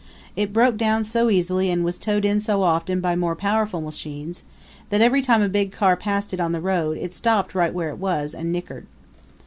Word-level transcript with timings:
It 0.35 0.51
broke 0.51 0.77
down 0.77 1.03
so 1.05 1.29
easily 1.29 1.69
and 1.69 1.85
was 1.85 1.99
towed 1.99 2.25
in 2.25 2.39
so 2.39 2.63
often 2.63 3.01
by 3.01 3.15
more 3.15 3.35
powerful 3.35 3.81
machines 3.81 4.41
that 4.89 4.99
every 4.99 5.21
time 5.21 5.43
a 5.43 5.47
big 5.47 5.71
car 5.71 5.95
passed 5.95 6.33
it 6.33 6.39
on 6.41 6.53
the 6.53 6.59
road 6.59 6.97
it 6.97 7.13
stopped 7.13 7.53
right 7.53 7.71
where 7.71 7.89
it 7.89 7.99
was 7.99 8.33
and 8.33 8.51
nickered. 8.51 8.87